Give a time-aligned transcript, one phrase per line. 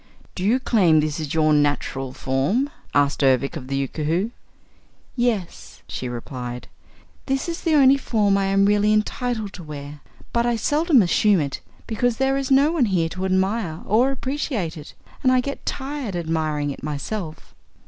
[0.33, 4.31] "Do you claim this is your natural form?" asked Ervic of the Yookoohoo.
[5.15, 6.67] "Yes," she replied.
[7.27, 9.99] "This is the only form I am really entitled to wear.
[10.33, 14.75] But I seldom assume it because there is no one here to admire or appreciate
[14.75, 17.53] it and I get tired admiring it myself."